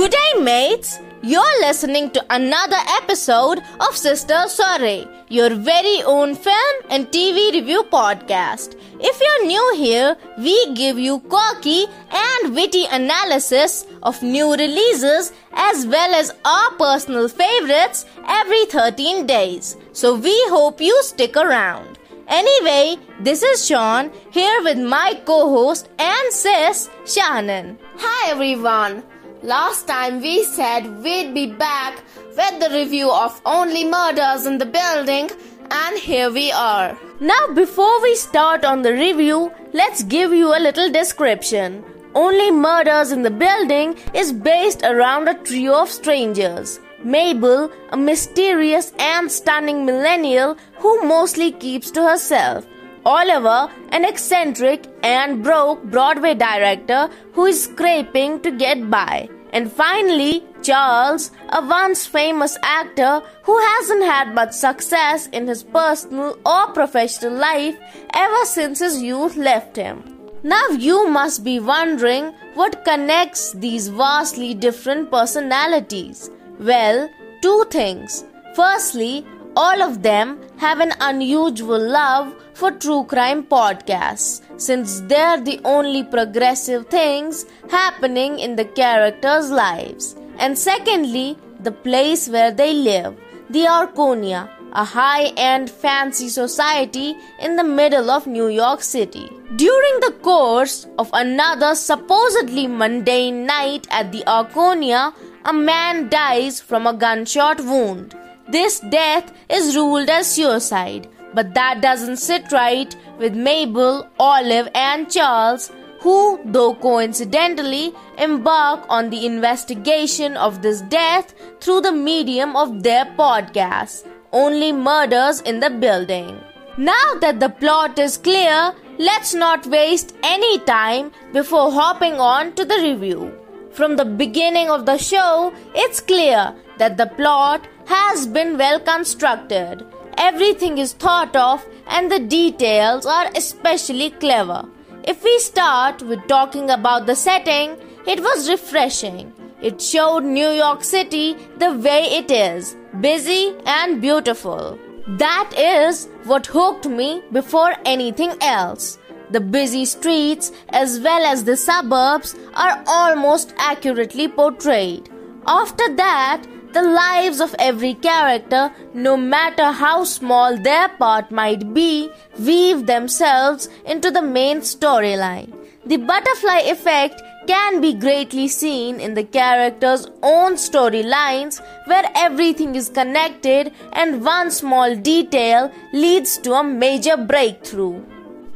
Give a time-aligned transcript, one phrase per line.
[0.00, 0.98] Good day, mates.
[1.20, 7.82] You're listening to another episode of Sister Sorry, your very own film and TV review
[7.92, 8.76] podcast.
[8.98, 15.86] If you're new here, we give you quirky and witty analysis of new releases as
[15.86, 19.76] well as our personal favorites every 13 days.
[19.92, 21.98] So we hope you stick around.
[22.26, 27.78] Anyway, this is Sean here with my co-host and sis Shannon.
[27.98, 29.02] Hi everyone.
[29.42, 32.02] Last time we said we'd be back
[32.36, 35.30] with the review of Only Murders in the Building
[35.70, 36.98] and here we are.
[37.20, 41.82] Now before we start on the review, let's give you a little description.
[42.14, 46.78] Only Murders in the Building is based around a trio of strangers.
[47.02, 52.66] Mabel, a mysterious and stunning millennial who mostly keeps to herself.
[53.04, 59.28] Oliver, an eccentric and broke Broadway director who is scraping to get by.
[59.52, 66.38] And finally, Charles, a once famous actor who hasn't had much success in his personal
[66.46, 67.76] or professional life
[68.14, 70.04] ever since his youth left him.
[70.42, 76.30] Now you must be wondering what connects these vastly different personalities.
[76.58, 77.10] Well,
[77.42, 78.24] two things.
[78.54, 85.60] Firstly, all of them have an unusual love for true crime podcasts since they're the
[85.64, 90.16] only progressive things happening in the characters' lives.
[90.38, 93.16] And secondly, the place where they live,
[93.48, 99.28] the Arconia, a high end fancy society in the middle of New York City.
[99.56, 105.12] During the course of another supposedly mundane night at the Arconia,
[105.44, 108.14] a man dies from a gunshot wound.
[108.50, 115.08] This death is ruled as suicide, but that doesn't sit right with Mabel, Olive, and
[115.08, 115.70] Charles,
[116.00, 123.04] who, though coincidentally, embark on the investigation of this death through the medium of their
[123.04, 126.40] podcast, Only Murders in the Building.
[126.76, 132.64] Now that the plot is clear, let's not waste any time before hopping on to
[132.64, 133.32] the review.
[133.72, 139.84] From the beginning of the show, it's clear that the plot has been well constructed.
[140.16, 144.64] Everything is thought of and the details are especially clever.
[145.04, 149.32] If we start with talking about the setting, it was refreshing.
[149.60, 154.78] It showed New York City the way it is busy and beautiful.
[155.18, 158.98] That is what hooked me before anything else.
[159.30, 165.08] The busy streets as well as the suburbs are almost accurately portrayed.
[165.46, 172.10] After that, the lives of every character, no matter how small their part might be,
[172.38, 175.52] weave themselves into the main storyline.
[175.86, 182.88] The butterfly effect can be greatly seen in the characters' own storylines where everything is
[182.88, 188.04] connected and one small detail leads to a major breakthrough.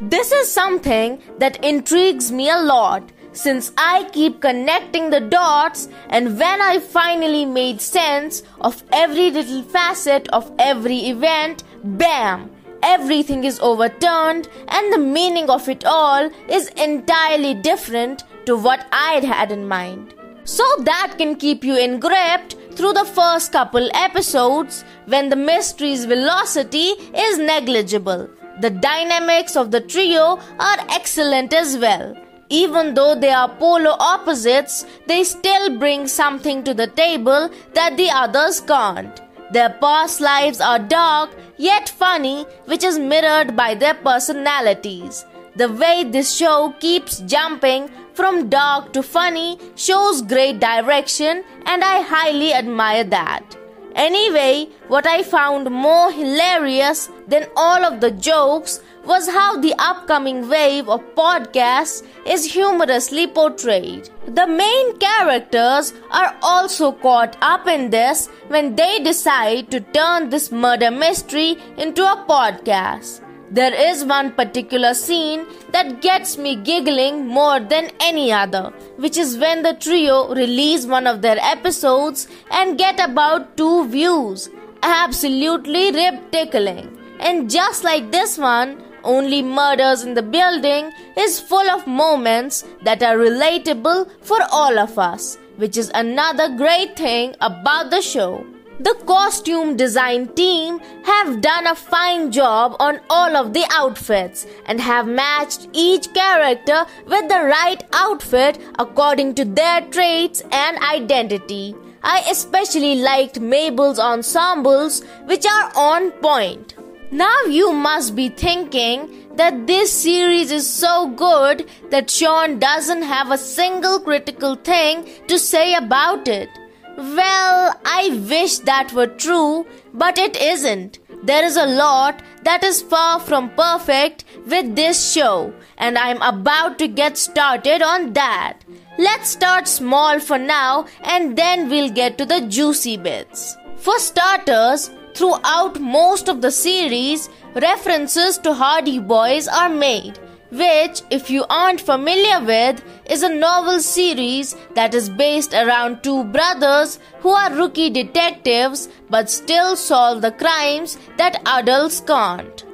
[0.01, 6.39] This is something that intrigues me a lot since I keep connecting the dots and
[6.39, 12.51] when I finally made sense of every little facet of every event, bam!
[12.83, 19.25] Everything is overturned and the meaning of it all is entirely different to what I'd
[19.25, 20.15] had in mind.
[20.45, 26.89] So that can keep you engripped through the first couple episodes when the mystery's velocity
[27.27, 28.29] is negligible
[28.61, 32.15] the dynamics of the trio are excellent as well.
[32.49, 38.11] Even though they are polar opposites, they still bring something to the table that the
[38.11, 39.21] others can't.
[39.51, 45.25] Their past lives are dark yet funny, which is mirrored by their personalities.
[45.57, 52.01] The way this show keeps jumping from dark to funny shows great direction, and I
[52.01, 53.57] highly admire that.
[53.95, 60.49] Anyway, what I found more hilarious than all of the jokes was how the upcoming
[60.49, 64.09] wave of podcasts is humorously portrayed.
[64.27, 70.51] The main characters are also caught up in this when they decide to turn this
[70.51, 73.21] murder mystery into a podcast.
[73.51, 79.39] There is one particular scene that gets me giggling more than any other, which is
[79.39, 84.51] when the trio release one of their episodes and get about two views.
[84.83, 86.99] Absolutely rib tickling.
[87.21, 93.03] And just like this one, only Murders in the Building is full of moments that
[93.03, 98.45] are relatable for all of us, which is another great thing about the show.
[98.81, 104.81] The costume design team have done a fine job on all of the outfits and
[104.81, 111.77] have matched each character with the right outfit according to their traits and identity.
[112.03, 116.75] I especially liked Mabel's ensembles, which are on point.
[117.11, 123.31] Now you must be thinking that this series is so good that Sean doesn't have
[123.31, 126.49] a single critical thing to say about it.
[126.97, 130.99] Well, I wish that were true, but it isn't.
[131.25, 136.79] There is a lot that is far from perfect with this show, and I'm about
[136.79, 138.59] to get started on that.
[138.99, 143.57] Let's start small for now and then we'll get to the juicy bits.
[143.77, 150.19] For starters, throughout most of the series, references to Hardy Boys are made
[150.55, 156.23] which, if you aren't familiar with, is a novel series that is based around two
[156.25, 162.65] brothers who are rookie detectives but still solve the crimes that adults can't.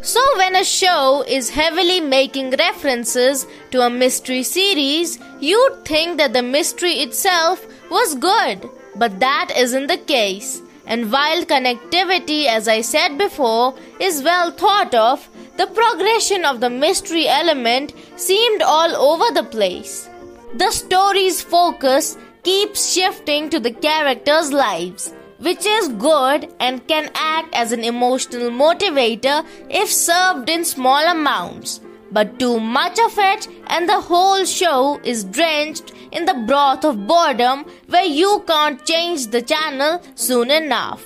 [0.00, 6.32] So, when a show is heavily making references to a mystery series, you'd think that
[6.32, 10.62] the mystery itself was good, but that isn't the case.
[10.86, 16.70] And while connectivity, as I said before, is well thought of, the progression of the
[16.70, 20.08] mystery element seemed all over the place.
[20.54, 27.54] The story's focus keeps shifting to the characters' lives, which is good and can act
[27.54, 31.80] as an emotional motivator if served in small amounts.
[32.16, 37.06] But too much of it, and the whole show is drenched in the broth of
[37.06, 41.04] boredom where you can't change the channel soon enough.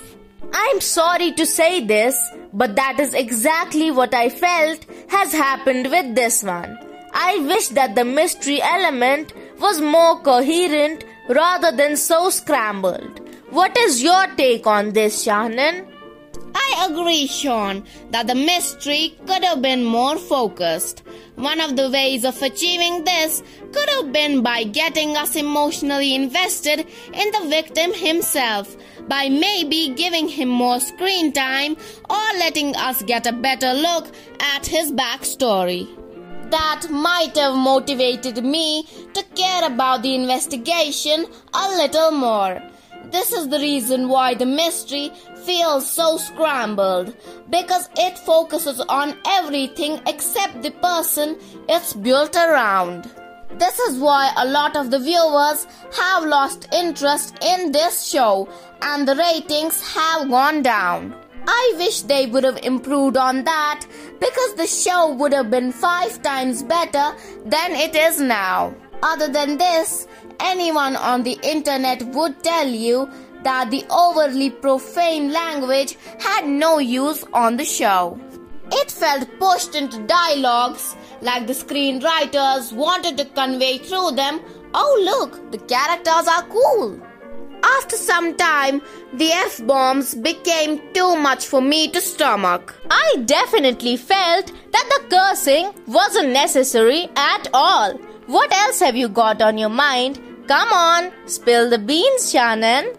[0.52, 2.16] I'm sorry to say this,
[2.52, 6.78] but that is exactly what I felt has happened with this one.
[7.12, 13.18] I wish that the mystery element was more coherent rather than so scrambled.
[13.50, 15.89] What is your take on this, Shannon?
[16.54, 21.02] I agree, Sean, that the mystery could have been more focused.
[21.36, 23.42] One of the ways of achieving this
[23.72, 28.76] could have been by getting us emotionally invested in the victim himself,
[29.08, 31.76] by maybe giving him more screen time
[32.08, 34.08] or letting us get a better look
[34.40, 35.88] at his backstory.
[36.50, 42.60] That might have motivated me to care about the investigation a little more.
[43.12, 45.10] This is the reason why the mystery
[45.44, 47.14] feels so scrambled
[47.50, 51.38] because it focuses on everything except the person
[51.68, 53.10] it's built around.
[53.58, 55.66] This is why a lot of the viewers
[55.96, 58.48] have lost interest in this show
[58.80, 61.14] and the ratings have gone down.
[61.46, 63.84] I wish they would have improved on that
[64.20, 68.74] because the show would have been five times better than it is now.
[69.02, 70.06] Other than this,
[70.38, 73.10] anyone on the internet would tell you
[73.42, 78.18] that the overly profane language had no use on the show.
[78.72, 84.40] It felt pushed into dialogues like the screenwriters wanted to convey through them
[84.74, 87.00] oh, look, the characters are cool.
[87.62, 88.80] After some time,
[89.12, 92.74] the F bombs became too much for me to stomach.
[92.90, 97.94] I definitely felt that the cursing wasn't necessary at all.
[98.26, 100.20] What else have you got on your mind?
[100.46, 102.92] Come on, spill the beans, Shannon.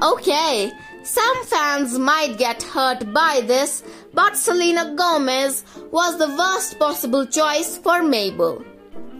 [0.00, 0.72] Okay,
[1.02, 3.82] some fans might get hurt by this,
[4.14, 8.64] but Selena Gomez was the worst possible choice for Mabel.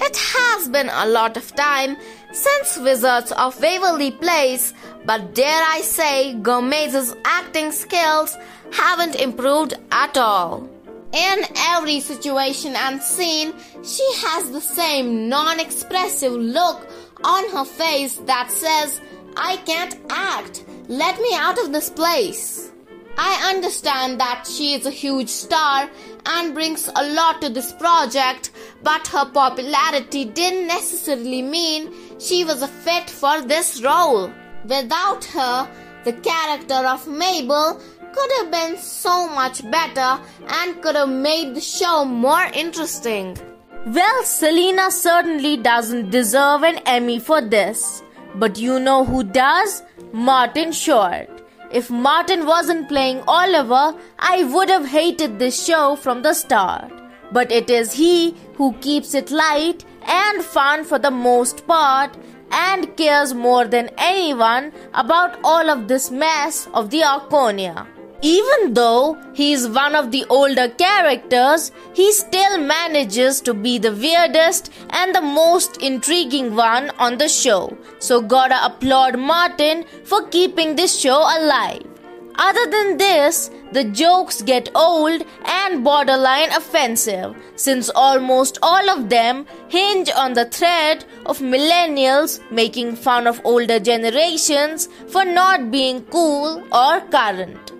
[0.00, 1.96] It has been a lot of time
[2.32, 4.72] since Wizards of Waverly Place,
[5.04, 8.36] but dare I say, Gomez's acting skills
[8.70, 10.68] haven't improved at all.
[11.12, 16.86] In every situation and scene, she has the same non expressive look
[17.24, 19.00] on her face that says,
[19.38, 20.64] I can't act.
[20.88, 22.72] Let me out of this place.
[23.16, 25.88] I understand that she is a huge star
[26.26, 28.50] and brings a lot to this project,
[28.82, 34.30] but her popularity didn't necessarily mean she was a fit for this role.
[34.64, 35.68] Without her,
[36.04, 37.80] the character of Mabel
[38.12, 43.36] could have been so much better and could have made the show more interesting.
[43.86, 48.02] Well, Selena certainly doesn't deserve an Emmy for this.
[48.34, 49.82] But you know who does?
[50.12, 51.28] Martin Short.
[51.70, 56.90] If Martin wasn't playing Oliver, I would have hated this show from the start.
[57.30, 62.16] But it is he who keeps it light and fun for the most part
[62.50, 67.86] and cares more than anyone about all of this mess of the Arconia.
[68.20, 73.92] Even though he is one of the older characters, he still manages to be the
[73.92, 77.78] weirdest and the most intriguing one on the show.
[78.00, 81.84] So gotta applaud Martin for keeping this show alive.
[82.40, 89.46] Other than this, the jokes get old and borderline offensive since almost all of them
[89.68, 96.64] hinge on the thread of millennials making fun of older generations for not being cool
[96.72, 97.77] or current.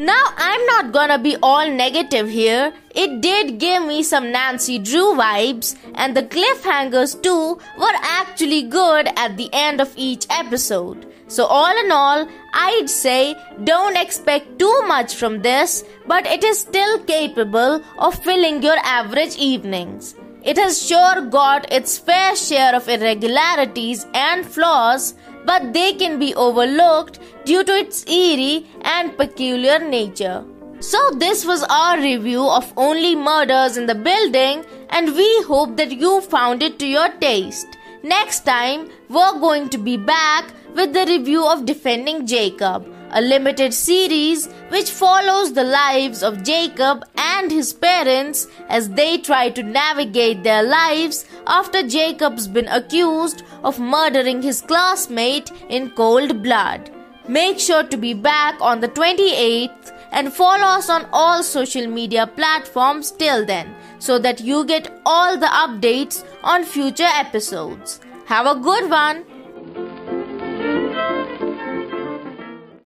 [0.00, 2.72] Now, I'm not gonna be all negative here.
[2.94, 9.10] It did give me some Nancy Drew vibes, and the cliffhangers too were actually good
[9.14, 11.04] at the end of each episode.
[11.28, 16.58] So, all in all, I'd say don't expect too much from this, but it is
[16.58, 20.14] still capable of filling your average evenings.
[20.42, 25.12] It has sure got its fair share of irregularities and flaws,
[25.44, 30.44] but they can be overlooked due to its eerie and peculiar nature.
[30.80, 35.92] So, this was our review of Only Murders in the Building, and we hope that
[35.92, 37.76] you found it to your taste.
[38.02, 43.74] Next time, we're going to be back with the review of Defending Jacob, a limited
[43.74, 50.42] series which follows the lives of Jacob and his parents as they try to navigate
[50.42, 56.90] their lives after Jacob's been accused of murdering his classmate in cold blood.
[57.28, 62.26] Make sure to be back on the 28th and follow us on all social media
[62.26, 68.00] platforms till then so that you get all the updates on future episodes.
[68.26, 69.24] Have a good one.